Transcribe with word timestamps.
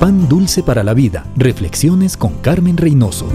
Pan 0.00 0.30
dulce 0.30 0.62
para 0.62 0.82
la 0.82 0.94
vida. 0.94 1.26
Reflexiones 1.36 2.16
con 2.16 2.38
Carmen 2.38 2.78
Reynoso. 2.78 3.28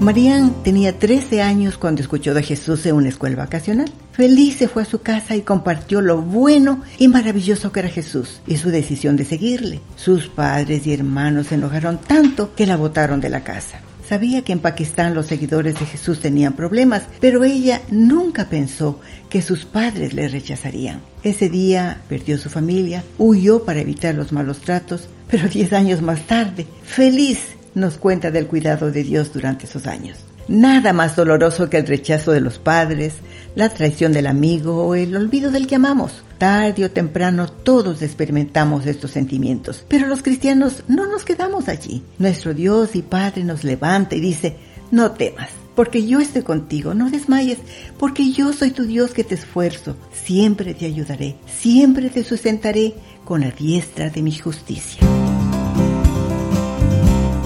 Marían 0.00 0.54
tenía 0.64 0.98
13 0.98 1.42
años 1.42 1.76
cuando 1.76 2.00
escuchó 2.00 2.32
de 2.32 2.42
Jesús 2.42 2.86
en 2.86 2.94
una 2.94 3.10
escuela 3.10 3.36
vacacional. 3.36 3.92
Feliz 4.12 4.56
se 4.56 4.68
fue 4.68 4.84
a 4.84 4.86
su 4.86 5.02
casa 5.02 5.36
y 5.36 5.42
compartió 5.42 6.00
lo 6.00 6.22
bueno 6.22 6.82
y 6.96 7.08
maravilloso 7.08 7.72
que 7.72 7.80
era 7.80 7.90
Jesús 7.90 8.40
y 8.46 8.56
su 8.56 8.70
decisión 8.70 9.16
de 9.16 9.26
seguirle. 9.26 9.82
Sus 9.96 10.28
padres 10.28 10.86
y 10.86 10.94
hermanos 10.94 11.48
se 11.48 11.56
enojaron 11.56 11.98
tanto 11.98 12.54
que 12.54 12.64
la 12.64 12.78
botaron 12.78 13.20
de 13.20 13.28
la 13.28 13.44
casa. 13.44 13.80
Sabía 14.08 14.40
que 14.40 14.54
en 14.54 14.60
Pakistán 14.60 15.12
los 15.12 15.26
seguidores 15.26 15.78
de 15.78 15.84
Jesús 15.84 16.20
tenían 16.20 16.54
problemas, 16.54 17.02
pero 17.20 17.44
ella 17.44 17.82
nunca 17.90 18.48
pensó 18.48 18.98
que 19.28 19.42
sus 19.42 19.66
padres 19.66 20.14
le 20.14 20.26
rechazarían. 20.28 21.02
Ese 21.22 21.50
día 21.50 22.00
perdió 22.08 22.38
su 22.38 22.48
familia, 22.48 23.04
huyó 23.18 23.64
para 23.64 23.80
evitar 23.80 24.14
los 24.14 24.32
malos 24.32 24.60
tratos, 24.60 25.10
pero 25.30 25.48
diez 25.48 25.72
años 25.72 26.02
más 26.02 26.26
tarde, 26.26 26.66
feliz, 26.82 27.40
nos 27.74 27.96
cuenta 27.96 28.30
del 28.30 28.46
cuidado 28.46 28.90
de 28.90 29.04
Dios 29.04 29.32
durante 29.32 29.66
esos 29.66 29.86
años. 29.86 30.18
Nada 30.48 30.94
más 30.94 31.14
doloroso 31.14 31.68
que 31.68 31.76
el 31.76 31.86
rechazo 31.86 32.32
de 32.32 32.40
los 32.40 32.58
padres, 32.58 33.16
la 33.54 33.68
traición 33.68 34.12
del 34.12 34.26
amigo 34.26 34.86
o 34.86 34.94
el 34.94 35.14
olvido 35.14 35.50
del 35.50 35.66
que 35.66 35.74
amamos. 35.74 36.22
Tarde 36.38 36.86
o 36.86 36.90
temprano 36.90 37.48
todos 37.48 38.00
experimentamos 38.00 38.86
estos 38.86 39.10
sentimientos, 39.10 39.84
pero 39.88 40.06
los 40.06 40.22
cristianos 40.22 40.84
no 40.88 41.06
nos 41.06 41.24
quedamos 41.24 41.68
allí. 41.68 42.02
Nuestro 42.18 42.54
Dios 42.54 42.96
y 42.96 43.02
Padre 43.02 43.44
nos 43.44 43.62
levanta 43.62 44.16
y 44.16 44.20
dice, 44.20 44.56
no 44.90 45.10
temas, 45.10 45.50
porque 45.74 46.06
yo 46.06 46.18
estoy 46.18 46.42
contigo, 46.42 46.94
no 46.94 47.10
desmayes, 47.10 47.58
porque 47.98 48.32
yo 48.32 48.54
soy 48.54 48.70
tu 48.70 48.84
Dios 48.84 49.12
que 49.12 49.24
te 49.24 49.34
esfuerzo, 49.34 49.96
siempre 50.12 50.72
te 50.72 50.86
ayudaré, 50.86 51.36
siempre 51.46 52.08
te 52.08 52.24
sustentaré 52.24 52.94
con 53.24 53.42
la 53.42 53.50
diestra 53.50 54.08
de 54.08 54.22
mi 54.22 54.32
justicia. 54.32 55.17